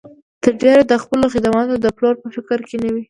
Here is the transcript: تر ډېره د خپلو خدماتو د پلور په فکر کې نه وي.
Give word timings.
تر 0.43 0.53
ډېره 0.63 0.81
د 0.87 0.93
خپلو 1.03 1.25
خدماتو 1.33 1.73
د 1.83 1.87
پلور 1.97 2.15
په 2.21 2.27
فکر 2.35 2.59
کې 2.67 2.75
نه 2.83 2.89
وي. 2.93 2.99